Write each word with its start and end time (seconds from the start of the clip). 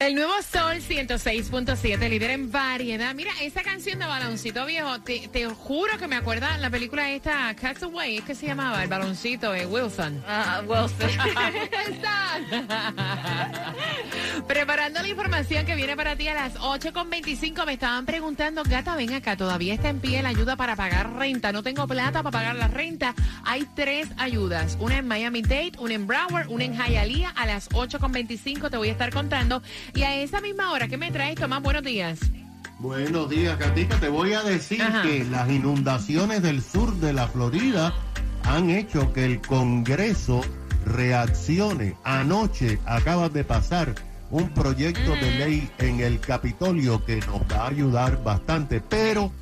El 0.00 0.14
nuevo 0.14 0.32
Sol 0.42 0.76
106.7, 0.76 2.08
líder 2.08 2.30
en 2.30 2.52
variedad. 2.52 3.12
Mira, 3.16 3.32
esa 3.42 3.64
canción 3.64 3.98
de 3.98 4.06
Baloncito 4.06 4.64
Viejo, 4.64 5.00
te, 5.00 5.26
te 5.26 5.46
juro 5.46 5.98
que 5.98 6.06
me 6.06 6.14
acuerda 6.14 6.56
la 6.58 6.70
película 6.70 7.10
esta, 7.10 7.52
Castaway, 7.56 8.18
es 8.18 8.22
que 8.22 8.36
se 8.36 8.46
llamaba 8.46 8.80
el 8.84 8.88
baloncito 8.88 9.50
de 9.50 9.66
Wilson. 9.66 10.22
Ah, 10.24 10.62
Wilson. 10.64 11.08
Preparando 14.46 15.02
la 15.02 15.08
información 15.08 15.66
que 15.66 15.74
viene 15.74 15.96
para 15.96 16.14
ti 16.14 16.28
a 16.28 16.34
las 16.34 16.54
8.25. 16.54 17.66
Me 17.66 17.72
estaban 17.72 18.06
preguntando, 18.06 18.62
gata, 18.62 18.94
ven 18.94 19.14
acá, 19.14 19.36
todavía 19.36 19.74
está 19.74 19.88
en 19.88 19.98
pie 19.98 20.22
la 20.22 20.28
ayuda 20.28 20.54
para 20.54 20.76
pagar 20.76 21.14
renta. 21.14 21.50
No 21.50 21.64
tengo 21.64 21.88
plata 21.88 22.22
para 22.22 22.30
pagar 22.30 22.54
la 22.54 22.68
renta. 22.68 23.16
Hay 23.42 23.66
tres 23.74 24.06
ayudas, 24.16 24.76
una 24.78 24.98
en 24.98 25.08
Miami 25.08 25.42
Dade, 25.42 25.72
una 25.80 25.94
en 25.94 26.06
Broward, 26.06 26.48
una 26.50 26.62
en 26.62 26.74
Hialeah. 26.74 27.30
A 27.30 27.46
las 27.46 27.68
8.25 27.70 28.70
te 28.70 28.76
voy 28.76 28.90
a 28.90 28.92
estar 28.92 29.12
contando. 29.12 29.60
Y 29.94 30.02
a 30.02 30.14
esa 30.16 30.40
misma 30.40 30.72
hora, 30.72 30.88
¿qué 30.88 30.96
me 30.96 31.10
traes, 31.10 31.36
Tomás? 31.36 31.62
Buenos 31.62 31.82
días. 31.82 32.18
Buenos 32.78 33.28
días, 33.28 33.56
Katica. 33.56 33.98
Te 33.98 34.08
voy 34.08 34.34
a 34.34 34.42
decir 34.42 34.82
Ajá. 34.82 35.02
que 35.02 35.24
las 35.24 35.50
inundaciones 35.50 36.42
del 36.42 36.62
sur 36.62 36.94
de 36.96 37.12
la 37.12 37.26
Florida 37.26 37.92
han 38.44 38.70
hecho 38.70 39.12
que 39.12 39.24
el 39.24 39.40
Congreso 39.40 40.42
reaccione. 40.84 41.96
Anoche 42.04 42.78
acaba 42.86 43.28
de 43.28 43.44
pasar 43.44 43.94
un 44.30 44.48
proyecto 44.50 45.12
de 45.12 45.30
ley 45.38 45.70
en 45.78 46.00
el 46.00 46.20
Capitolio 46.20 47.04
que 47.04 47.16
nos 47.16 47.40
va 47.50 47.64
a 47.64 47.68
ayudar 47.68 48.22
bastante, 48.22 48.80
pero 48.80 49.32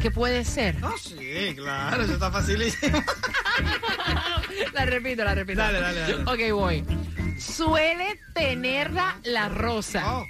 qué 0.00 0.10
puede 0.10 0.44
ser? 0.44 0.78
No, 0.80 0.96
sí, 0.98 1.54
claro, 1.56 2.02
eso 2.02 2.14
está 2.14 2.30
facilísimo. 2.30 3.02
La 4.72 4.84
repito, 4.84 5.24
la 5.24 5.34
repito. 5.34 5.58
Dale, 5.60 5.80
dale, 5.80 6.00
dale. 6.00 6.14
Ok, 6.24 6.52
voy. 6.52 6.84
Suele 7.38 8.20
tenerla 8.34 9.18
la 9.24 9.48
rosa. 9.48 10.18
Oh. 10.18 10.26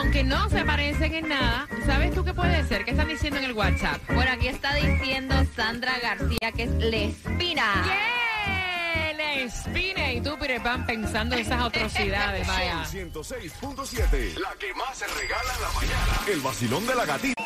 Aunque 0.00 0.24
no 0.24 0.48
se 0.48 0.64
parecen 0.64 1.14
en 1.14 1.28
nada, 1.28 1.68
¿sabes 1.84 2.14
tú 2.14 2.24
qué 2.24 2.32
puede 2.32 2.66
ser? 2.66 2.86
¿Qué 2.86 2.92
están 2.92 3.08
diciendo 3.08 3.38
en 3.38 3.44
el 3.44 3.52
WhatsApp? 3.52 4.00
Bueno, 4.14 4.32
aquí 4.32 4.48
está 4.48 4.74
diciendo 4.74 5.34
Sandra 5.54 5.98
García 5.98 6.52
que 6.56 6.62
es 6.62 6.70
Lespina. 6.70 7.84
¡Yeah! 7.84 9.12
La 9.14 9.34
espina 9.34 10.12
y 10.14 10.22
tú, 10.22 10.38
Peter 10.38 10.62
Pan, 10.62 10.86
pensando 10.86 11.36
esas 11.36 11.62
atrocidades, 11.62 12.46
vaya. 12.46 12.82
106.7, 12.84 14.38
la 14.38 14.54
que 14.58 14.72
más 14.72 14.96
se 14.96 15.06
regala 15.06 15.54
en 15.54 15.62
la 15.62 15.70
mañana. 15.74 16.20
El 16.32 16.40
vacilón 16.40 16.86
de 16.86 16.94
la 16.94 17.04
gatita. 17.04 17.42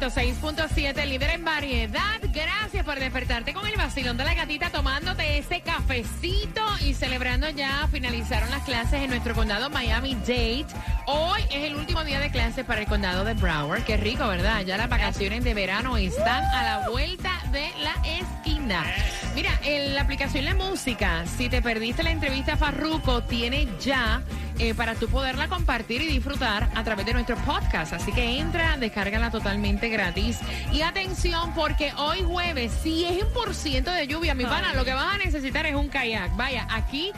106.7, 0.00 1.06
líder 1.06 1.30
en 1.30 1.44
variedad. 1.44 2.20
Gracias 2.32 2.84
por 2.84 2.98
despertarte 2.98 3.54
con 3.54 3.64
el 3.64 3.76
vacilón 3.76 4.16
de 4.16 4.24
la 4.24 4.34
gatita, 4.34 4.70
tomándote 4.70 5.38
ese 5.38 5.60
cafecito 5.60 6.62
y 6.80 6.94
celebrando 6.94 7.48
ya. 7.50 7.86
Finalizaron 7.92 8.50
las 8.50 8.64
clases 8.64 9.02
en 9.02 9.10
nuestro 9.10 9.36
condado 9.36 9.70
Miami-Dade. 9.70 10.66
Hoy 11.06 11.42
es 11.48 11.70
el 11.70 11.76
último 11.76 12.02
día 12.02 12.18
de 12.18 12.32
clases 12.32 12.64
para 12.64 12.80
el 12.80 12.88
condado 12.88 13.24
de 13.24 13.34
Broward. 13.34 13.84
Qué 13.84 13.96
rico, 13.96 14.26
¿verdad? 14.26 14.62
Ya 14.62 14.76
las 14.76 14.88
vacaciones 14.88 15.44
de 15.44 15.54
verano 15.54 15.96
están 15.96 16.42
a 16.42 16.62
la 16.64 16.88
vuelta 16.88 17.30
de 17.52 17.70
la 17.80 17.94
esquina. 18.04 18.84
Mira, 19.34 19.50
en 19.64 19.96
la 19.96 20.02
aplicación 20.02 20.44
La 20.44 20.54
Música, 20.54 21.24
si 21.26 21.48
te 21.48 21.60
perdiste 21.60 22.04
la 22.04 22.12
entrevista 22.12 22.52
a 22.52 22.56
Farruko, 22.56 23.24
tiene 23.24 23.66
ya 23.80 24.22
eh, 24.60 24.74
para 24.74 24.94
tú 24.94 25.08
poderla 25.08 25.48
compartir 25.48 26.02
y 26.02 26.06
disfrutar 26.06 26.70
a 26.72 26.84
través 26.84 27.04
de 27.04 27.14
nuestro 27.14 27.36
podcast. 27.38 27.94
Así 27.94 28.12
que 28.12 28.38
entra, 28.38 28.76
descárgala 28.76 29.32
totalmente 29.32 29.88
gratis. 29.88 30.38
Y 30.72 30.82
atención, 30.82 31.52
porque 31.52 31.92
hoy 31.96 32.22
jueves, 32.22 32.70
si 32.80 33.04
es 33.04 33.24
un 33.24 33.32
por 33.32 33.56
ciento 33.56 33.90
de 33.90 34.06
lluvia, 34.06 34.36
mi 34.36 34.44
pana, 34.44 34.72
lo 34.72 34.84
que 34.84 34.94
vas 34.94 35.14
a 35.14 35.18
necesitar 35.18 35.66
es 35.66 35.74
un 35.74 35.88
kayak. 35.88 36.36
Vaya, 36.36 36.68
aquí 36.70 37.10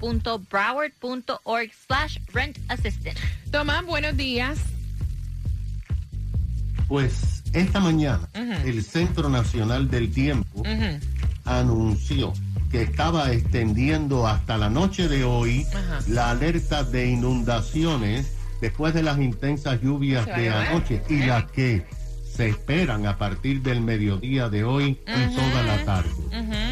www.broward.org 0.00 1.70
slash 1.86 2.18
rent 2.32 2.58
assistant. 2.68 3.16
Tomás, 3.50 3.84
buenos 3.84 4.16
días. 4.16 4.58
Pues 6.88 7.42
esta 7.52 7.80
mañana 7.80 8.26
el 8.64 8.82
Centro 8.82 9.28
Nacional 9.28 9.90
del 9.90 10.10
Tiempo 10.12 10.62
anunció 11.44 12.32
que 12.70 12.82
estaba 12.82 13.32
extendiendo 13.32 14.26
hasta 14.26 14.56
la 14.56 14.70
noche 14.70 15.08
de 15.08 15.24
hoy 15.24 15.66
la 16.06 16.30
alerta 16.30 16.84
de 16.84 17.10
inundaciones 17.10 18.39
después 18.60 18.94
de 18.94 19.02
las 19.02 19.18
intensas 19.18 19.80
lluvias 19.80 20.26
de 20.26 20.50
anoche 20.50 21.02
y 21.08 21.22
las 21.22 21.50
que 21.50 21.84
se 22.40 22.48
esperan 22.48 23.06
a 23.06 23.18
partir 23.18 23.60
del 23.60 23.82
mediodía 23.82 24.48
de 24.48 24.64
hoy 24.64 24.98
y 25.06 25.34
toda 25.34 25.62
la 25.62 25.84
tarde. 25.84 26.08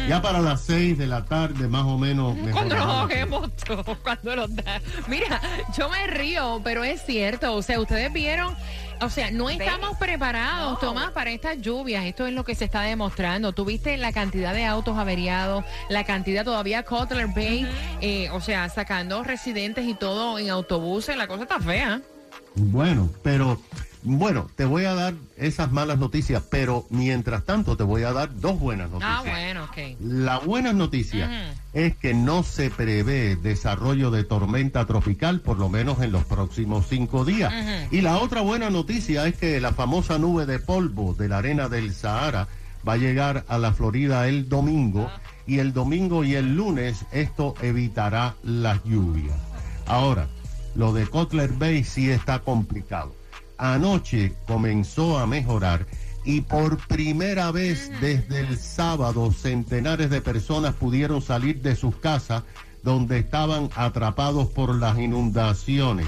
Ya 0.07 0.19
para 0.19 0.41
las 0.41 0.61
seis 0.61 0.97
de 0.97 1.05
la 1.05 1.25
tarde 1.25 1.67
más 1.67 1.83
o 1.83 1.95
menos. 1.95 2.35
Cuando 2.51 2.75
nos 2.75 2.85
ahoguemos 2.87 3.55
todos, 3.57 3.95
cuando 3.99 4.35
nos 4.35 4.55
da. 4.55 4.81
Mira, 5.07 5.39
yo 5.77 5.87
me 5.89 6.07
río, 6.07 6.59
pero 6.63 6.83
es 6.83 7.05
cierto. 7.05 7.53
O 7.53 7.61
sea, 7.61 7.79
ustedes 7.79 8.11
vieron, 8.11 8.55
o 8.99 9.11
sea, 9.11 9.29
no 9.29 9.47
estamos 9.47 9.95
preparados, 9.99 10.71
No. 10.71 10.77
Tomás, 10.79 11.11
para 11.11 11.29
estas 11.29 11.61
lluvias. 11.61 12.03
Esto 12.05 12.25
es 12.25 12.33
lo 12.33 12.43
que 12.43 12.55
se 12.55 12.65
está 12.65 12.81
demostrando. 12.81 13.51
Tuviste 13.51 13.95
la 13.97 14.11
cantidad 14.11 14.55
de 14.55 14.65
autos 14.65 14.97
averiados, 14.97 15.63
la 15.87 16.03
cantidad 16.03 16.43
todavía 16.43 16.81
Cutler 16.81 17.27
Bay, 17.27 17.67
eh, 18.01 18.31
o 18.31 18.41
sea, 18.41 18.69
sacando 18.69 19.23
residentes 19.23 19.85
y 19.85 19.93
todo 19.93 20.39
en 20.39 20.49
autobuses. 20.49 21.15
La 21.15 21.27
cosa 21.27 21.43
está 21.43 21.59
fea. 21.59 22.01
Bueno, 22.55 23.11
pero 23.21 23.61
bueno, 24.03 24.49
te 24.55 24.63
voy 24.63 24.85
a 24.85 24.93
dar 24.93 25.13
esas 25.35 25.71
malas 25.71 25.99
noticias, 25.99 26.41
pero 26.49 26.85
mientras 26.89 27.43
tanto 27.43 27.75
te 27.75 27.83
voy 27.83 28.03
a 28.03 28.13
dar 28.13 28.33
dos 28.39 28.57
buenas 28.59 28.89
noticias. 28.89 29.17
Ah, 29.17 29.23
bueno, 29.25 29.63
ok. 29.65 29.77
La 29.99 30.39
buena 30.39 30.71
noticia 30.71 31.53
es 31.73 31.97
que 31.97 32.13
no 32.13 32.43
se 32.43 32.69
prevé 32.69 33.35
desarrollo 33.35 34.09
de 34.09 34.23
tormenta 34.23 34.85
tropical, 34.85 35.41
por 35.41 35.59
lo 35.59 35.67
menos 35.67 36.01
en 36.01 36.13
los 36.13 36.23
próximos 36.23 36.87
cinco 36.87 37.25
días. 37.25 37.53
Y 37.91 38.01
la 38.01 38.17
otra 38.19 38.41
buena 38.41 38.69
noticia 38.69 39.27
es 39.27 39.35
que 39.35 39.59
la 39.59 39.73
famosa 39.73 40.17
nube 40.17 40.45
de 40.45 40.59
polvo 40.59 41.13
de 41.13 41.27
la 41.27 41.39
arena 41.39 41.67
del 41.67 41.93
Sahara 41.93 42.47
va 42.87 42.93
a 42.93 42.97
llegar 42.97 43.43
a 43.49 43.57
la 43.57 43.73
Florida 43.73 44.29
el 44.29 44.47
domingo 44.47 45.09
y 45.45 45.59
el 45.59 45.73
domingo 45.73 46.23
y 46.23 46.35
el 46.35 46.55
lunes 46.55 47.05
esto 47.11 47.53
evitará 47.61 48.35
las 48.43 48.81
lluvias. 48.85 49.35
Ahora, 49.87 50.27
lo 50.75 50.93
de 50.93 51.05
Cutler 51.05 51.51
Bay 51.51 51.83
sí 51.83 52.09
está 52.09 52.39
complicado. 52.39 53.18
Anoche 53.59 54.33
comenzó 54.47 55.19
a 55.19 55.27
mejorar 55.27 55.85
y 56.23 56.41
por 56.41 56.77
primera 56.87 57.51
vez 57.51 57.91
desde 57.99 58.39
el 58.39 58.57
sábado 58.57 59.31
centenares 59.31 60.09
de 60.09 60.21
personas 60.21 60.73
pudieron 60.75 61.21
salir 61.21 61.61
de 61.61 61.75
sus 61.75 61.95
casas 61.97 62.43
donde 62.83 63.19
estaban 63.19 63.69
atrapados 63.75 64.47
por 64.47 64.73
las 64.75 64.97
inundaciones. 64.97 66.07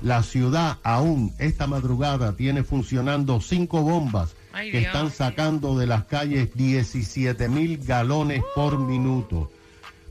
La 0.00 0.22
ciudad 0.22 0.78
aún 0.82 1.32
esta 1.38 1.66
madrugada 1.66 2.36
tiene 2.36 2.62
funcionando 2.62 3.40
cinco 3.40 3.82
bombas 3.82 4.34
que 4.52 4.78
están 4.78 5.10
sacando 5.10 5.76
de 5.78 5.86
las 5.86 6.04
calles 6.04 6.54
17 6.54 7.48
mil 7.48 7.78
galones 7.78 8.42
por 8.54 8.78
minuto. 8.78 9.50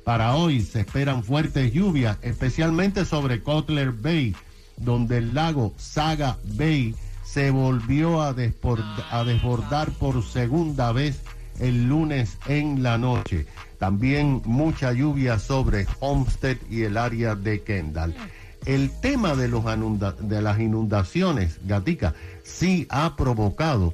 Para 0.04 0.36
hoy 0.36 0.62
se 0.62 0.82
esperan 0.82 1.24
fuertes 1.24 1.72
lluvias, 1.72 2.18
especialmente 2.22 3.06
sobre 3.06 3.42
Cutler 3.42 3.92
Bay, 3.92 4.36
donde 4.82 5.18
el 5.18 5.34
lago 5.34 5.74
Saga 5.78 6.38
Bay 6.44 6.96
se 7.24 7.52
volvió 7.52 8.22
a, 8.22 8.36
despor- 8.36 8.84
a 9.10 9.24
desbordar 9.24 9.92
por 9.92 10.24
segunda 10.24 10.92
vez 10.92 11.22
el 11.60 11.88
lunes 11.88 12.38
en 12.48 12.84
la 12.84 12.98
noche. 12.98 13.46
También 13.80 14.42
mucha 14.46 14.92
lluvia 14.94 15.40
sobre 15.40 15.88
Homestead 16.00 16.58
y 16.70 16.84
el 16.84 16.98
área 16.98 17.36
de 17.36 17.62
Kendall. 17.62 18.14
El 18.66 18.92
tema 19.02 19.36
de, 19.36 19.48
los 19.48 19.64
de 20.20 20.42
las 20.42 20.60
inundaciones, 20.60 21.60
Gatica, 21.66 22.14
sí 22.44 22.86
ha 22.90 23.16
provocado 23.16 23.94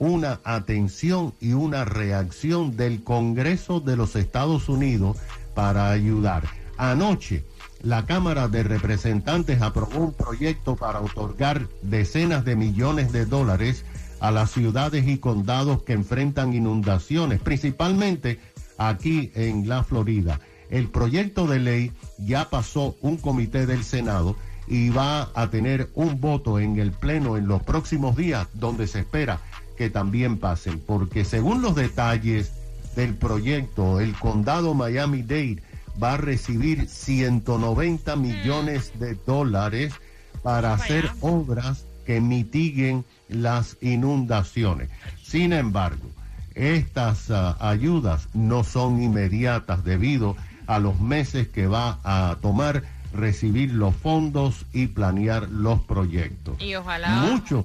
una 0.00 0.40
atención 0.44 1.34
y 1.40 1.52
una 1.52 1.84
reacción 1.84 2.76
del 2.76 3.04
Congreso 3.04 3.80
de 3.80 3.96
los 3.96 4.16
Estados 4.16 4.68
Unidos 4.68 5.18
para 5.54 5.90
ayudar. 5.90 6.44
Anoche, 6.76 7.44
la 7.82 8.06
Cámara 8.06 8.48
de 8.48 8.62
Representantes 8.62 9.62
aprobó 9.62 9.98
un 9.98 10.12
proyecto 10.12 10.76
para 10.76 11.00
otorgar 11.00 11.68
decenas 11.82 12.44
de 12.44 12.56
millones 12.56 13.12
de 13.12 13.24
dólares 13.24 13.84
a 14.20 14.30
las 14.30 14.50
ciudades 14.50 15.06
y 15.06 15.18
condados 15.18 15.82
que 15.82 15.92
enfrentan 15.92 16.52
inundaciones, 16.52 17.40
principalmente 17.40 18.40
aquí 18.78 19.30
en 19.34 19.68
la 19.68 19.84
Florida. 19.84 20.40
El 20.70 20.88
proyecto 20.88 21.46
de 21.46 21.60
ley 21.60 21.92
ya 22.18 22.50
pasó 22.50 22.96
un 23.00 23.16
comité 23.16 23.66
del 23.66 23.84
Senado 23.84 24.36
y 24.66 24.90
va 24.90 25.30
a 25.34 25.50
tener 25.50 25.88
un 25.94 26.20
voto 26.20 26.58
en 26.58 26.78
el 26.78 26.92
Pleno 26.92 27.36
en 27.36 27.46
los 27.46 27.62
próximos 27.62 28.16
días, 28.16 28.48
donde 28.54 28.86
se 28.86 29.00
espera 29.00 29.40
que 29.76 29.88
también 29.88 30.38
pasen, 30.38 30.80
porque 30.80 31.24
según 31.24 31.62
los 31.62 31.74
detalles 31.74 32.52
del 32.96 33.14
proyecto, 33.14 34.00
el 34.00 34.12
condado 34.14 34.74
Miami-Dade 34.74 35.62
va 36.02 36.14
a 36.14 36.16
recibir 36.16 36.88
190 36.88 38.16
millones 38.16 38.92
de 38.98 39.14
dólares 39.14 39.94
para 40.42 40.74
hacer 40.74 41.10
obras 41.20 41.84
que 42.06 42.20
mitiguen 42.20 43.04
las 43.28 43.76
inundaciones. 43.80 44.88
Sin 45.22 45.52
embargo, 45.52 46.08
estas 46.54 47.30
ah, 47.30 47.56
ayudas 47.60 48.28
no 48.34 48.64
son 48.64 49.02
inmediatas 49.02 49.84
debido 49.84 50.36
a 50.66 50.78
los 50.78 51.00
meses 51.00 51.48
que 51.48 51.66
va 51.66 51.98
a 52.04 52.36
tomar 52.40 52.82
recibir 53.12 53.72
los 53.72 53.94
fondos 53.94 54.66
y 54.72 54.88
planear 54.88 55.48
los 55.48 55.80
proyectos. 55.80 56.60
Y 56.60 56.74
ojalá. 56.74 57.08
Muchos, 57.10 57.64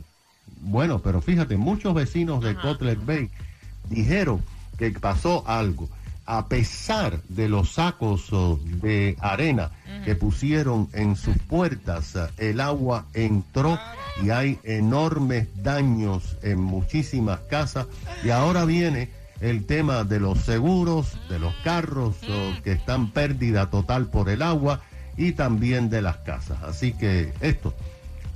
bueno, 0.61 0.99
pero 0.99 1.21
fíjate, 1.21 1.57
muchos 1.57 1.93
vecinos 1.93 2.43
de 2.43 2.55
Cutler 2.55 2.97
Bay 2.97 3.29
dijeron 3.89 4.41
que 4.77 4.91
pasó 4.91 5.43
algo. 5.47 5.89
A 6.25 6.47
pesar 6.47 7.21
de 7.27 7.49
los 7.49 7.73
sacos 7.73 8.31
oh, 8.31 8.59
de 8.63 9.17
arena 9.19 9.71
que 10.05 10.15
pusieron 10.15 10.87
en 10.93 11.15
sus 11.15 11.37
puertas, 11.37 12.15
ah, 12.15 12.29
el 12.37 12.61
agua 12.61 13.05
entró 13.13 13.77
y 14.23 14.29
hay 14.29 14.59
enormes 14.63 15.47
daños 15.63 16.37
en 16.41 16.59
muchísimas 16.59 17.41
casas. 17.41 17.87
Y 18.23 18.29
ahora 18.29 18.63
viene 18.63 19.09
el 19.41 19.65
tema 19.65 20.05
de 20.05 20.21
los 20.21 20.39
seguros, 20.39 21.17
de 21.29 21.39
los 21.39 21.53
carros 21.63 22.15
oh, 22.29 22.63
que 22.63 22.71
están 22.71 23.11
pérdida 23.11 23.69
total 23.69 24.07
por 24.07 24.29
el 24.29 24.41
agua 24.41 24.79
y 25.17 25.33
también 25.33 25.89
de 25.89 26.01
las 26.01 26.17
casas. 26.17 26.63
Así 26.63 26.93
que 26.93 27.33
esto 27.41 27.73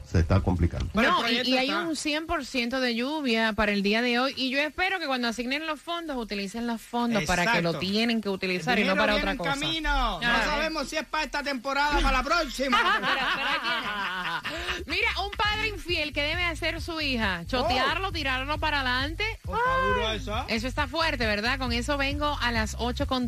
se 0.10 0.20
está 0.20 0.40
complicando. 0.40 0.90
No, 0.94 1.30
y, 1.30 1.58
hay 1.58 1.68
está- 1.70 1.82
un 1.82 1.96
100% 1.96 2.80
de 2.80 2.96
lluvia 2.96 3.52
para 3.54 3.74
el 3.74 3.84
día 3.84 4.02
de 4.02 4.20
hoy 4.20 4.34
y 4.38 4.50
yo 4.50 4.60
espero 4.60 5.00
que 5.00 5.06
cuando 5.06 5.28
asignen 5.28 5.68
los 5.68 5.82
fondos 5.82 6.16
utilicen 6.18 6.66
los 6.66 6.82
fondos 6.82 7.26
para 7.26 7.52
que 7.52 7.62
lo 7.62 7.78
tienen 7.78 8.22
que 8.22 8.30
utilizar 8.30 8.80
y 8.80 8.86
no 8.86 8.96
para 8.96 9.16
otra 9.16 9.36
cosa. 9.36 9.52
camino. 9.52 10.22
No 10.22 10.44
sabemos 10.46 10.88
si 10.88 10.96
es 10.96 11.06
para 11.06 11.26
esta 11.26 11.44
temporada 11.44 11.98
o 11.98 12.02
para 12.02 12.18
la 12.20 12.24
próxima. 12.24 12.78
Mira, 14.86 15.10
un 15.26 15.32
padre 15.32 15.68
infiel, 15.70 16.14
¿qué 16.14 16.22
debe 16.24 16.44
hacer 16.46 16.82
su 16.82 17.02
hija? 17.02 17.44
¿Chotearlo, 17.46 18.12
tirarlo 18.12 18.58
para 18.60 18.80
adelante? 18.80 19.26
Oh, 19.46 19.56
está 19.56 19.88
duro 19.88 20.12
eso. 20.12 20.46
Eso 20.48 20.68
está 20.68 20.88
fuerte, 20.88 21.26
¿verdad? 21.26 21.60
Con 21.60 21.74
eso 21.74 21.98
vengo 21.98 22.38
a 22.42 22.52
las 22.52 22.76
8 22.80 23.08
con... 23.08 23.28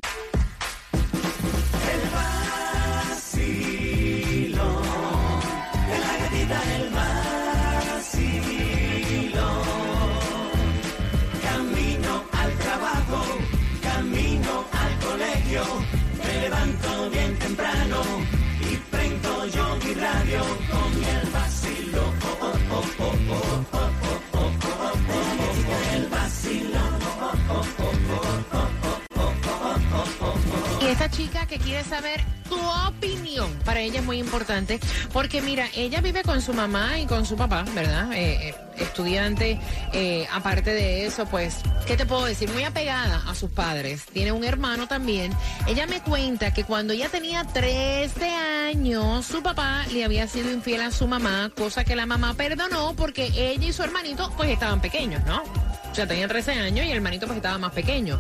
esta 30.91 31.10
chica 31.10 31.46
que 31.46 31.60
quiere 31.60 31.84
saber 31.84 32.22
tu 32.50 32.58
opinión, 32.88 33.53
para 33.63 33.79
ella 33.79 34.00
es 34.00 34.05
muy 34.05 34.17
importante, 34.17 34.79
porque 35.13 35.39
mira, 35.39 35.67
ella 35.75 36.01
vive 36.01 36.24
con 36.24 36.41
su 36.41 36.51
mamá 36.51 36.98
y 36.98 37.05
con 37.05 37.27
su 37.27 37.38
papá, 37.38 37.63
¿verdad? 37.75 38.12
Eh, 38.13 38.50
eh, 38.50 38.55
estudiante, 38.77 39.60
eh, 39.93 40.27
aparte 40.34 40.74
de 40.74 41.05
eso, 41.05 41.27
pues, 41.27 41.58
¿qué 41.86 41.96
te 41.96 42.08
puedo 42.08 42.25
decir? 42.25 42.50
Muy 42.50 42.63
apegada 42.63 43.22
a 43.29 43.36
sus 43.36 43.51
padres. 43.51 44.05
Tiene 44.12 44.31
un 44.31 44.43
hermano 44.43 44.88
también. 44.88 45.31
Ella 45.67 45.86
me 45.86 46.01
cuenta 46.01 46.53
que 46.53 46.63
cuando 46.63 46.93
ella 46.93 47.10
tenía 47.10 47.43
13 47.43 48.25
años, 48.69 49.27
su 49.27 49.43
papá 49.43 49.86
le 49.93 50.03
había 50.03 50.27
sido 50.27 50.51
infiel 50.51 50.81
a 50.81 50.91
su 50.91 51.08
mamá, 51.08 51.51
cosa 51.55 51.84
que 51.84 51.96
la 51.96 52.08
mamá 52.08 52.34
perdonó 52.34 52.96
porque 52.96 53.31
ella 53.36 53.67
y 53.67 53.74
su 53.74 53.84
hermanito, 53.84 54.34
pues, 54.36 54.50
estaban 54.50 54.81
pequeños, 54.81 55.24
¿no? 55.25 55.43
O 55.91 55.96
sea, 55.96 56.08
tenía 56.08 56.27
13 56.27 56.53
años 56.53 56.86
y 56.86 56.89
el 56.89 56.98
hermanito 56.98 57.27
pues 57.27 57.38
estaba 57.38 57.60
más 57.60 57.74
pequeño. 57.74 58.19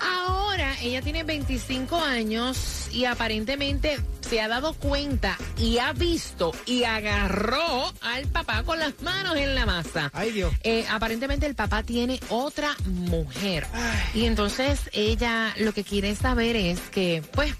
Ahora 0.00 0.39
ella 0.82 1.02
tiene 1.02 1.24
25 1.24 1.96
años 1.96 2.88
y 2.92 3.04
aparentemente 3.04 3.98
se 4.20 4.40
ha 4.40 4.48
dado 4.48 4.74
cuenta 4.74 5.36
y 5.58 5.78
ha 5.78 5.92
visto 5.92 6.52
y 6.66 6.84
agarró 6.84 7.92
al 8.00 8.26
papá 8.28 8.62
con 8.62 8.78
las 8.78 9.00
manos 9.02 9.36
en 9.36 9.54
la 9.54 9.66
masa. 9.66 10.10
Ay, 10.12 10.32
Dios. 10.32 10.52
Eh, 10.62 10.84
aparentemente 10.90 11.46
el 11.46 11.54
papá 11.54 11.82
tiene 11.82 12.20
otra 12.28 12.76
mujer. 12.86 13.66
Y 14.14 14.24
entonces 14.26 14.90
ella 14.92 15.54
lo 15.58 15.72
que 15.72 15.84
quiere 15.84 16.14
saber 16.14 16.56
es 16.56 16.80
que, 16.90 17.22
pues, 17.32 17.54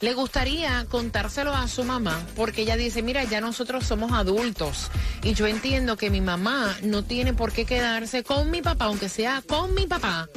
le 0.00 0.14
gustaría 0.14 0.84
contárselo 0.88 1.54
a 1.54 1.68
su 1.68 1.84
mamá, 1.84 2.20
porque 2.34 2.62
ella 2.62 2.76
dice, 2.76 3.02
mira, 3.02 3.24
ya 3.24 3.40
nosotros 3.40 3.84
somos 3.84 4.12
adultos 4.12 4.90
y 5.22 5.34
yo 5.34 5.46
entiendo 5.46 5.96
que 5.96 6.10
mi 6.10 6.20
mamá 6.20 6.76
no 6.82 7.04
tiene 7.04 7.34
por 7.34 7.52
qué 7.52 7.64
quedarse 7.64 8.24
con 8.24 8.50
mi 8.50 8.62
papá, 8.62 8.86
aunque 8.86 9.08
sea 9.08 9.42
con 9.46 9.74
mi 9.74 9.86
papá, 9.86 10.28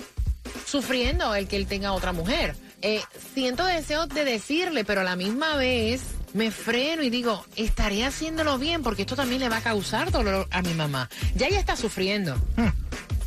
sufriendo 0.76 1.34
el 1.36 1.48
que 1.48 1.56
él 1.56 1.68
tenga 1.68 1.94
otra 1.94 2.12
mujer. 2.12 2.54
Eh, 2.82 3.02
siento 3.34 3.66
deseo 3.66 4.08
de 4.08 4.26
decirle, 4.26 4.84
pero 4.84 5.02
a 5.02 5.04
la 5.06 5.16
misma 5.16 5.56
vez 5.56 6.02
me 6.34 6.52
freno 6.52 7.02
y 7.02 7.10
digo, 7.10 7.46
estaré 7.56 8.04
haciéndolo 8.04 8.58
bien 8.58 8.84
porque 8.84 9.04
esto 9.04 9.16
también 9.16 9.40
le 9.40 9.48
va 9.48 9.58
a 9.58 9.62
causar 9.62 10.12
dolor 10.12 10.50
a 10.52 10.62
mi 10.62 10.74
mamá. 10.74 11.10
Ya 11.34 11.48
ella 11.48 11.60
está 11.60 11.78
sufriendo. 11.78 12.36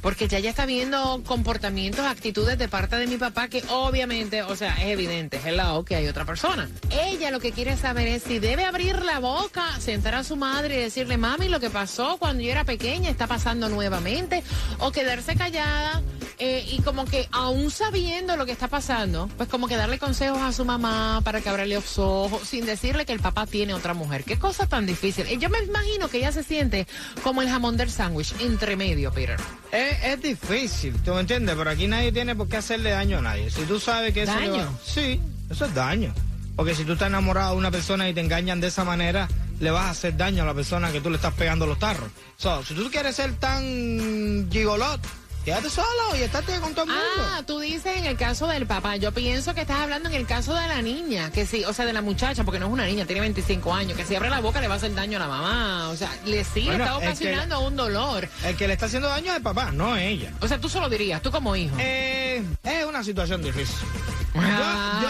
Porque 0.03 0.29
ya 0.29 0.39
ella 0.39 0.51
está 0.51 0.67
viendo 0.67 1.23
comportamientos, 1.27 2.05
actitudes 2.05 2.59
de 2.59 2.69
parte 2.69 2.97
de 2.97 3.07
mi 3.07 3.17
papá 3.17 3.49
que 3.49 3.65
obviamente, 3.71 4.43
o 4.43 4.55
sea, 4.55 4.75
es 4.75 4.89
evidente, 4.89 5.41
es 5.43 5.53
lado 5.53 5.87
que 5.87 5.97
hay 5.97 6.07
otra 6.07 6.27
persona. 6.27 6.69
Ella 6.91 7.31
lo 7.31 7.41
que 7.41 7.53
quiere 7.53 7.79
saber 7.79 8.09
es 8.09 8.25
si 8.25 8.39
debe 8.39 8.67
abrir 8.67 9.03
la 9.03 9.21
boca, 9.21 9.65
sentar 9.81 10.15
a 10.15 10.23
su 10.23 10.37
madre 10.37 10.77
y 10.77 10.83
decirle, 10.83 11.17
mami, 11.17 11.49
lo 11.49 11.61
que 11.61 11.71
pasó 11.71 12.19
cuando 12.19 12.43
yo 12.43 12.51
era 12.51 12.65
pequeña 12.65 13.09
está 13.09 13.27
pasando 13.27 13.71
nuevamente, 13.71 14.45
o 14.81 14.93
quedarse 14.93 15.35
callada 15.35 16.03
eh, 16.41 16.65
y 16.71 16.81
como 16.83 17.05
que 17.05 17.29
aún 17.33 17.71
sabiendo 17.71 18.37
lo 18.37 18.47
que 18.47 18.53
está 18.53 18.69
pasando, 18.69 19.29
pues 19.37 19.49
como 19.49 19.67
que 19.69 19.77
darle 19.77 19.99
consejos 19.99 20.41
a 20.41 20.53
su 20.53 20.65
mamá 20.65 21.21
para 21.25 21.41
que 21.41 21.49
abra 21.49 21.67
los 21.67 21.99
ojos, 21.99 22.47
sin 22.49 22.65
decirle 22.67 23.05
que 23.07 23.13
el 23.13 23.21
papá 23.21 23.47
tiene 23.47 23.75
otra 23.75 23.95
mujer. 23.95 24.25
Qué 24.25 24.39
cosa 24.39 24.67
tan 24.67 24.87
difícil. 24.87 25.27
Eh, 25.27 25.39
Yo 25.39 25.51
me 25.51 25.59
imagino 25.59 26.09
que 26.09 26.19
ella 26.19 26.33
se 26.33 26.43
siente 26.45 26.87
como 27.23 27.43
el 27.43 27.49
jamón 27.49 27.77
del 27.77 27.91
sándwich, 27.91 28.35
entre 28.41 28.77
medio, 28.77 29.13
Peter. 29.13 29.39
Es, 29.73 30.05
es 30.05 30.23
difícil, 30.23 30.95
¿tú 31.05 31.13
me 31.15 31.21
entiendes? 31.21 31.57
Pero 31.57 31.71
aquí 31.71 31.87
nadie 31.89 32.13
tiene 32.13 32.37
por 32.37 32.49
qué 32.49 32.59
hacerle 32.59 32.91
daño 32.91 33.19
a 33.19 33.23
nadie. 33.23 33.51
Si 33.51 33.63
tú 33.63 33.81
sabes 33.81 34.15
que 34.15 34.23
eso 34.23 34.39
le 34.39 34.49
¿Daño? 34.49 34.65
va- 34.67 34.79
Sí, 34.85 35.21
eso 35.51 35.65
es 35.67 35.75
daño. 35.75 36.15
Porque 36.57 36.75
si 36.75 36.85
tú 36.85 36.93
estás 36.95 37.09
enamorado 37.09 37.53
de 37.53 37.59
una 37.59 37.71
persona 37.71 38.09
y 38.09 38.15
te 38.15 38.21
engañan 38.21 38.61
de 38.61 38.67
esa 38.67 38.85
manera, 38.85 39.29
le 39.61 39.71
vas 39.71 39.87
a 39.87 39.91
hacer 39.91 40.17
daño 40.17 40.43
a 40.43 40.47
la 40.47 40.55
persona 40.55 40.91
que 40.93 41.01
tú 41.01 41.09
le 41.11 41.17
estás 41.17 41.35
pegando 41.35 41.67
los 41.67 41.79
tarros. 41.79 42.09
So, 42.37 42.65
si 42.65 42.75
tú 42.75 42.91
quieres 42.91 43.15
ser 43.17 43.33
tan 43.39 44.49
gigolot, 44.51 45.01
quédate 45.49 45.71
solo 45.71 46.15
y 46.19 46.21
estate 46.23 46.61
con 46.61 46.75
todo 46.75 46.85
el 46.85 46.91
mundo. 46.91 47.05
Ah, 47.33 47.43
tú 47.47 47.59
dices 47.61 47.97
en 47.97 48.05
el 48.05 48.19
caso 48.19 48.47
del 48.49 48.67
papá. 48.67 48.97
Yo 48.97 49.13
pienso 49.13 49.55
que 49.55 49.63
estás 49.63 49.79
hablando 49.81 50.11
en 50.11 50.15
el 50.15 50.27
caso 50.27 50.55
de 50.55 50.67
la 50.69 50.83
niña, 50.83 51.31
que 51.31 51.47
sí, 51.47 51.65
o 51.65 51.73
sea, 51.73 51.87
de 51.87 51.95
la 51.95 52.03
muchacha, 52.03 52.45
porque 52.45 52.59
no 52.61 52.67
es 52.67 52.73
una 52.73 52.85
niña, 52.85 53.07
tiene 53.07 53.23
25 53.23 53.73
años, 53.73 53.97
que 53.97 54.05
si 54.05 54.15
abre 54.15 54.29
la 54.29 54.41
boca 54.41 54.61
le 54.61 54.69
va 54.69 54.75
a 54.75 54.77
hacer 54.77 54.95
daño 54.95 55.17
a 55.17 55.21
la 55.21 55.29
mamá. 55.29 55.89
O 55.89 55.97
sea, 55.97 56.11
le 56.27 56.45
sí 56.45 56.67
Bueno, 56.67 56.85
está 56.85 56.99
que- 57.01 57.07
ocasionando 57.07 57.61
un 57.61 57.77
dolor. 57.77 58.29
El 58.45 58.57
que 58.57 58.67
le 58.67 58.75
está 58.75 58.87
haciendo 58.87 59.09
daño 59.09 59.31
es 59.31 59.37
el 59.39 59.43
papá, 59.43 59.71
no 59.73 59.97
ella. 59.97 60.33
O 60.41 60.49
sea, 60.49 60.61
tú 60.61 60.69
solo 60.69 60.89
dirías, 60.91 61.23
tú 61.23 61.31
como 61.31 61.57
hijo. 61.57 61.77
Eh, 61.79 62.43
es 62.63 62.85
una 62.85 63.03
situación 63.03 63.43
difícil. 63.43 63.75
Yo, 64.35 64.41
Ah, 64.43 65.01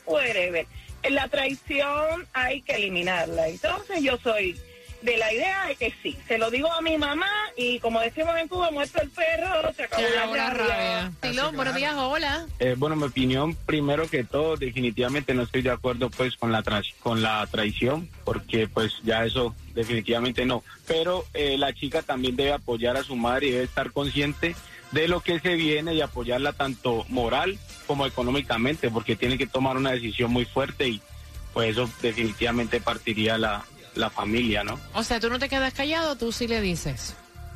whatever. 0.06 0.66
La 1.10 1.28
traición 1.28 2.26
hay 2.32 2.62
que 2.62 2.74
eliminarla. 2.76 3.48
Entonces 3.48 4.02
yo 4.02 4.18
soy 4.22 4.58
de 5.02 5.16
la 5.16 5.32
idea 5.32 5.66
de 5.66 5.74
que 5.74 5.92
sí. 6.00 6.16
Se 6.28 6.38
lo 6.38 6.48
digo 6.50 6.72
a 6.72 6.80
mi 6.80 6.96
mamá 6.96 7.26
y 7.56 7.80
como 7.80 7.98
decimos 7.98 8.36
en 8.38 8.46
Cuba, 8.46 8.70
muerto 8.70 9.02
el 9.02 9.10
perro, 9.10 9.72
se 9.74 9.82
acabó 9.82 10.02
la 10.02 10.26
rabia. 10.26 10.50
rabia. 10.50 11.12
Basilón, 11.20 11.56
buenos 11.56 11.74
días, 11.74 11.94
hola. 11.96 12.46
Eh, 12.60 12.76
bueno, 12.78 12.94
mi 12.94 13.02
opinión, 13.04 13.56
primero 13.66 14.08
que 14.08 14.22
todo, 14.22 14.56
definitivamente 14.56 15.34
no 15.34 15.42
estoy 15.42 15.62
de 15.62 15.72
acuerdo 15.72 16.08
pues 16.08 16.36
con 16.36 16.52
la 16.52 16.62
tra- 16.62 16.94
con 17.00 17.20
la 17.20 17.44
traición, 17.50 18.08
porque 18.24 18.68
pues 18.68 18.92
ya 19.02 19.24
eso 19.24 19.56
definitivamente 19.74 20.44
no. 20.46 20.62
Pero 20.86 21.24
eh, 21.34 21.58
la 21.58 21.72
chica 21.72 22.02
también 22.02 22.36
debe 22.36 22.52
apoyar 22.52 22.96
a 22.96 23.02
su 23.02 23.16
madre 23.16 23.48
y 23.48 23.50
debe 23.50 23.64
estar 23.64 23.90
consciente 23.90 24.54
de 24.92 25.08
lo 25.08 25.20
que 25.20 25.40
se 25.40 25.54
viene 25.54 25.94
y 25.94 26.00
apoyarla 26.00 26.52
tanto 26.52 27.04
moral 27.08 27.58
como 27.86 28.06
económicamente, 28.06 28.90
porque 28.90 29.16
tiene 29.16 29.38
que 29.38 29.46
tomar 29.46 29.76
una 29.76 29.90
decisión 29.90 30.30
muy 30.30 30.44
fuerte 30.44 30.88
y 30.88 31.02
pues 31.52 31.70
eso 31.70 31.90
definitivamente 32.00 32.80
partiría 32.80 33.36
la, 33.36 33.64
la 33.94 34.10
familia, 34.10 34.64
¿no? 34.64 34.78
O 34.94 35.02
sea, 35.02 35.20
tú 35.20 35.28
no 35.28 35.38
te 35.38 35.48
quedas 35.48 35.74
callado, 35.74 36.16
tú 36.16 36.32
sí 36.32 36.46
le 36.46 36.60
dices. 36.60 37.14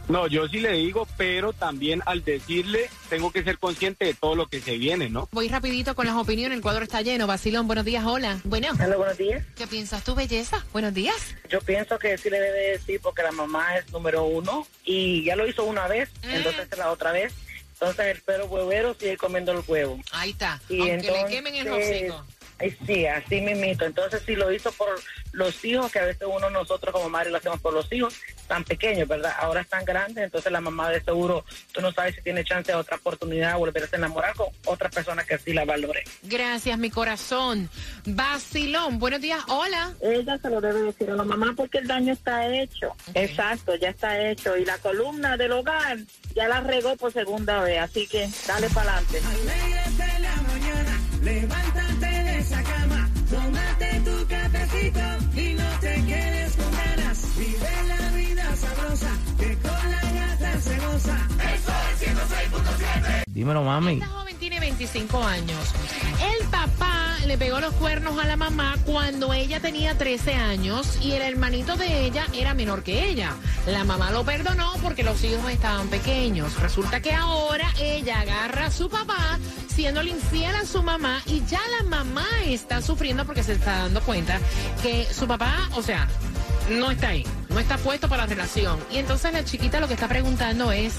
No, 0.08 0.28
yo 0.28 0.46
sí 0.48 0.60
le 0.60 0.72
digo, 0.72 1.08
pero 1.16 1.52
también 1.52 2.00
al 2.06 2.22
decirle 2.22 2.88
tengo 3.10 3.32
que 3.32 3.42
ser 3.42 3.58
consciente 3.58 4.04
de 4.04 4.14
todo 4.14 4.36
lo 4.36 4.46
que 4.46 4.60
se 4.60 4.78
viene, 4.78 5.08
¿no? 5.08 5.28
Voy 5.32 5.48
rapidito 5.48 5.96
con 5.96 6.06
las 6.06 6.14
opiniones, 6.14 6.56
el 6.56 6.62
cuadro 6.62 6.84
está 6.84 7.02
lleno. 7.02 7.26
Basilón, 7.26 7.66
buenos 7.66 7.84
días, 7.84 8.04
hola. 8.06 8.38
Bueno, 8.44 8.68
Hola, 8.82 8.96
buenos 8.96 9.18
días. 9.18 9.44
¿qué 9.56 9.66
piensas 9.66 10.04
tú, 10.04 10.14
belleza? 10.14 10.64
Buenos 10.72 10.94
días. 10.94 11.16
Yo 11.50 11.60
pienso 11.60 11.98
que 11.98 12.16
sí 12.18 12.30
le 12.30 12.38
debe 12.38 12.70
decir 12.72 13.00
porque 13.02 13.22
la 13.24 13.32
mamá 13.32 13.76
es 13.78 13.90
número 13.90 14.22
uno 14.24 14.64
y 14.84 15.24
ya 15.24 15.34
lo 15.34 15.44
hizo 15.48 15.64
una 15.64 15.88
vez, 15.88 16.08
Mm. 16.24 16.30
entonces 16.36 16.68
la 16.78 16.90
otra 16.92 17.10
vez. 17.10 17.32
Entonces 17.72 18.06
el 18.06 18.22
perro 18.22 18.46
huevero 18.46 18.94
sigue 18.94 19.16
comiendo 19.18 19.52
el 19.52 19.62
huevo. 19.66 20.00
Ahí 20.12 20.30
está. 20.30 20.58
Y 20.68 20.78
Aunque 20.78 20.96
le 20.96 21.08
entonces- 21.08 21.30
quemen 21.30 21.54
el 21.56 21.68
hocico. 21.68 22.24
Ay, 22.58 22.76
sí, 22.86 23.06
así 23.06 23.40
mismito. 23.40 23.84
Entonces, 23.84 24.22
si 24.24 24.34
lo 24.34 24.50
hizo 24.50 24.72
por 24.72 24.88
los 25.32 25.62
hijos, 25.64 25.92
que 25.92 25.98
a 25.98 26.06
veces 26.06 26.26
uno, 26.26 26.48
nosotros 26.48 26.92
como 26.92 27.10
madre 27.10 27.30
lo 27.30 27.36
hacemos 27.36 27.60
por 27.60 27.74
los 27.74 27.92
hijos, 27.92 28.14
tan 28.48 28.64
pequeños, 28.64 29.06
¿verdad? 29.06 29.32
Ahora 29.38 29.60
están 29.60 29.84
grandes, 29.84 30.24
entonces 30.24 30.50
la 30.50 30.62
mamá 30.62 30.88
de 30.90 31.02
seguro, 31.02 31.44
tú 31.72 31.82
no 31.82 31.92
sabes 31.92 32.14
si 32.14 32.22
tiene 32.22 32.44
chance 32.44 32.72
de 32.72 32.78
otra 32.78 32.96
oportunidad 32.96 33.52
de 33.52 33.58
volverse 33.58 33.96
a 33.96 33.98
enamorar 33.98 34.34
con 34.34 34.48
otra 34.64 34.88
persona 34.88 35.24
que 35.24 35.36
sí 35.38 35.52
la 35.52 35.66
valore. 35.66 36.04
Gracias, 36.22 36.78
mi 36.78 36.90
corazón. 36.90 37.68
Basilón, 38.06 38.98
buenos 38.98 39.20
días. 39.20 39.40
Hola. 39.48 39.92
Ella 40.00 40.38
se 40.38 40.48
lo 40.48 40.60
debe 40.60 40.80
decir 40.80 41.10
a 41.10 41.14
la 41.14 41.24
mamá 41.24 41.52
porque 41.54 41.78
el 41.78 41.86
daño 41.86 42.14
está 42.14 42.48
hecho. 42.48 42.94
Exacto, 43.12 43.74
ya 43.74 43.90
está 43.90 44.18
hecho. 44.30 44.56
Y 44.56 44.64
la 44.64 44.78
columna 44.78 45.36
del 45.36 45.52
hogar 45.52 45.98
ya 46.34 46.48
la 46.48 46.60
regó 46.62 46.96
por 46.96 47.12
segunda 47.12 47.60
vez, 47.62 47.80
así 47.80 48.06
que 48.06 48.28
dale 48.46 48.70
para 48.70 48.96
adelante. 48.96 49.20
Se 60.98 61.10
goza. 61.10 61.28
Dímelo, 63.28 63.62
mami. 63.64 63.94
Esta 63.94 64.06
joven 64.06 64.36
tiene 64.36 64.60
25 64.60 65.22
años. 65.22 65.58
El 66.40 66.46
papá 66.48 67.16
le 67.26 67.36
pegó 67.36 67.60
los 67.60 67.74
cuernos 67.74 68.18
a 68.18 68.26
la 68.26 68.36
mamá 68.36 68.76
cuando 68.84 69.32
ella 69.34 69.60
tenía 69.60 69.98
13 69.98 70.34
años 70.34 70.98
y 71.02 71.12
el 71.12 71.22
hermanito 71.22 71.76
de 71.76 72.06
ella 72.06 72.26
era 72.32 72.54
menor 72.54 72.82
que 72.82 73.08
ella. 73.08 73.34
La 73.66 73.84
mamá 73.84 74.10
lo 74.10 74.24
perdonó 74.24 74.72
porque 74.82 75.02
los 75.02 75.22
hijos 75.24 75.50
estaban 75.50 75.88
pequeños. 75.88 76.58
Resulta 76.60 77.00
que 77.00 77.12
ahora 77.12 77.68
ella 77.80 78.20
agarra 78.20 78.66
a 78.66 78.70
su 78.70 78.88
papá 78.88 79.38
siéndole 79.68 80.10
infiel 80.10 80.54
a 80.54 80.64
su 80.64 80.82
mamá 80.82 81.20
y 81.26 81.44
ya 81.44 81.60
la 81.78 81.88
mamá 81.88 82.26
está 82.46 82.80
sufriendo 82.80 83.26
porque 83.26 83.42
se 83.42 83.52
está 83.52 83.80
dando 83.80 84.00
cuenta 84.00 84.40
que 84.82 85.06
su 85.12 85.26
papá, 85.26 85.68
o 85.74 85.82
sea, 85.82 86.08
no 86.70 86.90
está 86.90 87.08
ahí, 87.08 87.24
no 87.56 87.62
está 87.62 87.78
puesto 87.78 88.06
para 88.06 88.24
la 88.24 88.26
relación. 88.26 88.78
Y 88.92 88.98
entonces 88.98 89.32
la 89.32 89.42
chiquita 89.42 89.80
lo 89.80 89.88
que 89.88 89.94
está 89.94 90.08
preguntando 90.08 90.72
es, 90.72 90.92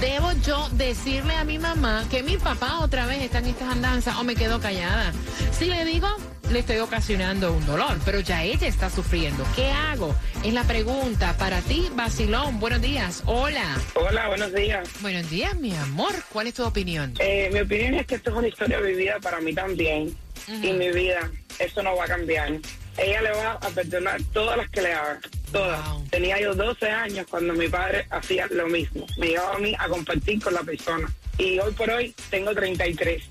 ¿debo 0.00 0.30
yo 0.46 0.68
decirle 0.70 1.34
a 1.34 1.42
mi 1.42 1.58
mamá 1.58 2.04
que 2.08 2.22
mi 2.22 2.36
papá 2.36 2.78
otra 2.78 3.06
vez 3.06 3.22
está 3.22 3.40
en 3.40 3.46
estas 3.46 3.72
andanzas 3.72 4.14
o 4.16 4.22
me 4.22 4.36
quedo 4.36 4.60
callada? 4.60 5.12
Si 5.50 5.64
le 5.64 5.84
digo, 5.84 6.06
le 6.52 6.60
estoy 6.60 6.76
ocasionando 6.78 7.52
un 7.52 7.66
dolor, 7.66 7.98
pero 8.04 8.20
ya 8.20 8.44
ella 8.44 8.68
está 8.68 8.88
sufriendo. 8.88 9.44
¿Qué 9.56 9.72
hago? 9.72 10.14
Es 10.44 10.54
la 10.54 10.62
pregunta 10.62 11.36
para 11.38 11.60
ti, 11.62 11.90
Basilón. 11.96 12.60
Buenos 12.60 12.82
días. 12.82 13.24
Hola. 13.26 13.76
Hola, 13.96 14.28
buenos 14.28 14.54
días. 14.54 14.88
Buenos 15.00 15.28
días, 15.28 15.56
mi 15.56 15.74
amor. 15.74 16.14
¿Cuál 16.32 16.46
es 16.46 16.54
tu 16.54 16.64
opinión? 16.64 17.14
Eh, 17.18 17.50
mi 17.52 17.58
opinión 17.58 17.94
es 17.94 18.06
que 18.06 18.14
esto 18.14 18.30
es 18.30 18.36
una 18.36 18.46
historia 18.46 18.78
vivida 18.78 19.18
para 19.20 19.40
mí 19.40 19.52
también. 19.52 20.16
Y 20.46 20.72
mi 20.72 20.92
vida, 20.92 21.32
eso 21.58 21.82
no 21.82 21.96
va 21.96 22.04
a 22.04 22.08
cambiar. 22.08 22.52
Ella 22.98 23.22
le 23.22 23.30
va 23.30 23.52
a 23.52 23.68
perdonar 23.70 24.20
todas 24.32 24.56
las 24.56 24.70
que 24.70 24.82
le 24.82 24.92
haga. 24.92 25.20
Todas. 25.52 25.88
Wow. 25.90 26.04
Tenía 26.10 26.40
yo 26.40 26.54
12 26.54 26.90
años 26.90 27.26
cuando 27.28 27.52
mi 27.54 27.68
padre 27.68 28.06
hacía 28.10 28.46
lo 28.50 28.66
mismo. 28.66 29.06
Me 29.18 29.28
llevaba 29.28 29.54
a 29.54 29.58
mí 29.58 29.74
a 29.78 29.88
compartir 29.88 30.42
con 30.42 30.54
la 30.54 30.62
persona. 30.62 31.08
Y 31.38 31.58
hoy 31.58 31.72
por 31.72 31.90
hoy 31.90 32.14
tengo 32.30 32.54
33. 32.54 33.22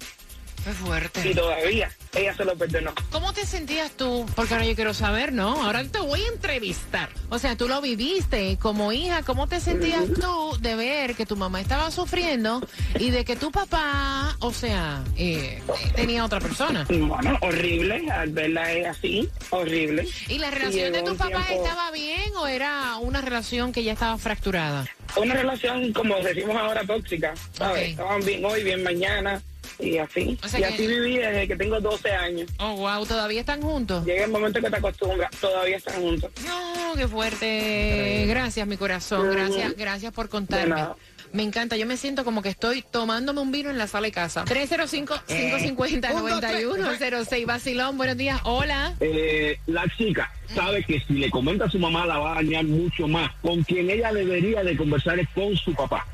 Qué 0.63 0.71
fuerte. 0.71 1.29
Y 1.29 1.33
todavía 1.33 1.89
ella 2.15 2.35
se 2.35 2.45
lo 2.45 2.55
perdonó. 2.55 2.93
¿Cómo 3.11 3.33
te 3.33 3.45
sentías 3.45 3.91
tú? 3.91 4.25
Porque 4.35 4.53
ahora 4.53 4.65
yo 4.65 4.75
quiero 4.75 4.93
saber, 4.93 5.33
¿no? 5.33 5.63
Ahora 5.63 5.83
te 5.83 5.99
voy 5.99 6.21
a 6.21 6.27
entrevistar. 6.27 7.09
O 7.29 7.39
sea, 7.39 7.55
tú 7.55 7.67
lo 7.67 7.81
viviste 7.81 8.57
como 8.59 8.91
hija. 8.91 9.23
¿Cómo 9.23 9.47
te 9.47 9.59
sentías 9.59 10.05
tú 10.19 10.57
de 10.61 10.75
ver 10.75 11.15
que 11.15 11.25
tu 11.25 11.35
mamá 11.35 11.61
estaba 11.61 11.91
sufriendo 11.91 12.65
y 12.99 13.09
de 13.11 13.25
que 13.25 13.35
tu 13.35 13.51
papá, 13.51 14.35
o 14.39 14.51
sea, 14.53 15.03
eh, 15.17 15.61
tenía 15.95 16.23
otra 16.25 16.39
persona? 16.39 16.85
Bueno, 16.89 17.37
horrible. 17.41 18.09
Al 18.11 18.31
verla 18.31 18.71
es 18.71 18.87
así. 18.87 19.29
Horrible. 19.49 20.07
¿Y 20.27 20.37
la 20.39 20.51
relación 20.51 20.93
de 20.93 21.01
tu 21.03 21.15
papá 21.15 21.45
tiempo- 21.45 21.63
estaba 21.65 21.91
bien 21.91 22.35
o 22.37 22.47
era 22.47 22.97
una 22.97 23.21
relación 23.21 23.71
que 23.71 23.83
ya 23.83 23.93
estaba 23.93 24.17
fracturada? 24.17 24.85
Una 25.17 25.33
relación, 25.33 25.93
como 25.93 26.15
decimos 26.19 26.55
ahora, 26.57 26.83
tóxica. 26.85 27.33
¿sabes? 27.53 27.83
Ok. 27.83 27.89
Estaban 27.91 28.25
bien 28.25 28.43
hoy, 28.45 28.63
bien 28.63 28.83
mañana. 28.83 29.41
Y 29.79 29.97
así. 29.97 30.37
O 30.43 30.47
sea 30.47 30.59
y 30.59 30.63
que- 30.63 30.69
así 30.73 30.87
viví 30.87 31.17
desde 31.17 31.47
que 31.47 31.55
tengo 31.55 31.79
12 31.81 32.11
años. 32.11 32.49
Oh, 32.59 32.75
wow, 32.77 33.05
¿todavía 33.05 33.39
están 33.41 33.61
juntos? 33.61 34.05
Llega 34.05 34.25
el 34.25 34.31
momento 34.31 34.61
que 34.61 34.69
te 34.69 34.77
acostumbras. 34.77 35.31
Todavía 35.39 35.77
están 35.77 36.01
juntos. 36.01 36.31
No, 36.45 36.93
qué 36.95 37.07
fuerte. 37.07 38.25
Gracias, 38.27 38.67
mi 38.67 38.77
corazón. 38.77 39.29
Gracias, 39.31 39.75
gracias 39.75 40.13
por 40.13 40.25
De 40.25 40.29
contarme. 40.31 40.75
nada. 40.75 40.95
Me 41.33 41.43
encanta, 41.43 41.75
yo 41.75 41.85
me 41.85 41.97
siento 41.97 42.23
como 42.23 42.41
que 42.41 42.47
estoy 42.49 42.81
tomándome 42.81 43.41
un 43.41 43.51
vino 43.51 43.69
en 43.69 43.77
la 43.77 43.87
sala 43.87 44.05
de 44.07 44.13
casa. 44.13 44.45
305-550-9106. 44.45 47.45
Basilón, 47.45 47.97
buenos 47.97 48.15
días. 48.17 48.39
Hola. 48.43 48.93
eh, 49.01 49.59
la 49.67 49.83
chica 49.97 50.31
sabe 50.53 50.83
que 50.83 50.99
si 51.01 51.13
le 51.15 51.29
comenta 51.29 51.65
a 51.65 51.69
su 51.69 51.77
mamá 51.79 52.05
la 52.05 52.19
va 52.19 52.31
a 52.33 52.35
dañar 52.35 52.63
mucho 52.63 53.07
más. 53.07 53.31
Con 53.41 53.63
quien 53.63 53.89
ella 53.89 54.13
debería 54.13 54.63
de 54.63 54.77
conversar 54.77 55.19
es 55.19 55.27
con 55.35 55.55
su 55.57 55.73
papá. 55.73 56.05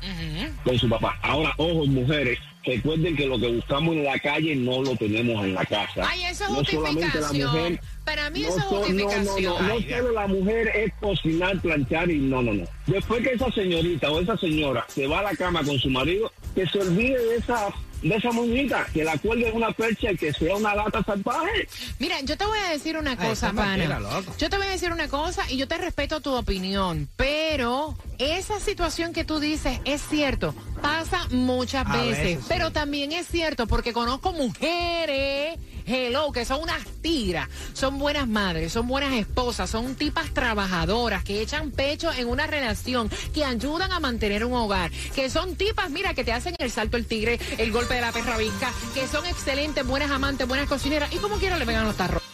Con 0.64 0.76
su 0.78 0.88
papá. 0.88 1.16
Ahora, 1.22 1.52
ojo, 1.56 1.86
mujeres, 1.86 2.38
recuerden 2.64 3.16
que 3.16 3.26
lo 3.26 3.38
que 3.38 3.48
buscamos 3.48 3.94
en 3.96 4.04
la 4.04 4.18
calle 4.18 4.54
no 4.56 4.82
lo 4.82 4.96
tenemos 4.96 5.44
en 5.44 5.54
la 5.54 5.64
casa. 5.64 6.06
Ay, 6.08 6.22
eso 6.24 6.44
es 6.44 6.50
no 6.50 6.64
solamente 6.64 7.00
la 7.20 7.26
justificación. 7.28 7.50
mujer. 7.72 7.80
Para 8.04 8.30
mí 8.30 8.40
no 8.40 8.48
eso 8.48 8.58
es 8.58 8.64
so- 8.64 8.70
no, 8.70 8.76
justificación. 8.78 9.44
No, 9.44 9.58
no, 9.68 9.74
no 9.74 9.80
solo 9.80 10.12
la 10.12 10.26
mujer 10.26 10.68
es 10.74 10.92
cocinar, 11.00 11.60
planchar 11.60 12.10
y 12.10 12.18
no, 12.18 12.42
no, 12.42 12.54
no. 12.54 12.64
Después 12.86 13.22
que 13.22 13.34
esa 13.34 13.50
señorita 13.52 14.10
o 14.10 14.20
esa 14.20 14.36
señora 14.36 14.84
se 14.88 15.06
va 15.06 15.20
a 15.20 15.22
la 15.22 15.36
cama 15.36 15.62
con 15.64 15.78
su 15.78 15.88
marido, 15.90 16.32
que 16.54 16.66
se 16.66 16.78
olvide 16.80 17.18
de 17.26 17.36
esa 17.36 17.68
de 18.02 18.16
esa 18.16 18.30
muñeca, 18.32 18.86
que 18.92 19.04
la 19.04 19.16
cuelgue 19.18 19.48
en 19.48 19.56
una 19.56 19.70
percha 19.72 20.12
y 20.12 20.16
que 20.16 20.32
sea 20.32 20.56
una 20.56 20.74
lata 20.74 21.02
salvaje. 21.04 21.68
Mira, 21.98 22.20
yo 22.22 22.36
te 22.36 22.44
voy 22.44 22.58
a 22.58 22.70
decir 22.70 22.96
una 22.96 23.12
Ay, 23.12 23.16
cosa, 23.16 23.52
mentira, 23.52 23.96
pana. 23.96 24.00
loco. 24.00 24.34
Yo 24.38 24.50
te 24.50 24.56
voy 24.56 24.66
a 24.66 24.70
decir 24.70 24.92
una 24.92 25.08
cosa 25.08 25.42
y 25.50 25.56
yo 25.56 25.68
te 25.68 25.78
respeto 25.78 26.20
tu 26.20 26.34
opinión, 26.34 27.08
pero 27.16 27.96
esa 28.18 28.60
situación 28.60 29.12
que 29.12 29.24
tú 29.24 29.40
dices 29.40 29.80
es 29.84 30.02
cierto, 30.02 30.54
pasa 30.80 31.26
muchas 31.30 31.88
veces, 31.90 32.18
veces, 32.18 32.38
sí. 32.40 32.46
pero 32.48 32.70
también 32.72 33.12
es 33.12 33.26
cierto 33.28 33.66
porque 33.66 33.92
conozco 33.92 34.32
mujeres, 34.32 35.58
hello, 35.86 36.32
que 36.32 36.44
son 36.44 36.62
unas 36.62 36.84
tigras, 37.00 37.48
son 37.72 37.98
buenas 37.98 38.28
madres, 38.28 38.72
son 38.72 38.86
buenas 38.86 39.12
esposas, 39.14 39.70
son 39.70 39.94
tipas 39.94 40.32
trabajadoras 40.32 41.24
que 41.24 41.40
echan 41.40 41.70
pecho 41.70 42.12
en 42.12 42.28
una 42.28 42.46
relación, 42.46 43.10
que 43.34 43.44
ayudan 43.44 43.92
a 43.92 44.00
mantener 44.00 44.44
un 44.44 44.54
hogar, 44.54 44.90
que 45.14 45.30
son 45.30 45.56
tipas, 45.56 45.90
mira, 45.90 46.14
que 46.14 46.24
te 46.24 46.32
hacen 46.32 46.54
el 46.58 46.70
salto 46.70 46.96
el 46.96 47.06
tigre, 47.06 47.38
el 47.58 47.72
golpe 47.72 47.94
de 47.94 48.00
la 48.00 48.12
perra 48.12 48.36
visca, 48.36 48.72
que 48.94 49.06
son 49.06 49.24
excelentes, 49.26 49.86
buenas 49.86 50.10
amantes, 50.10 50.46
buenas 50.46 50.68
cocineras 50.68 51.12
y 51.12 51.18
como 51.18 51.36
quiera 51.36 51.58
le 51.58 51.66
pegan 51.66 51.84
los 51.84 51.96
tarros. 51.96 52.31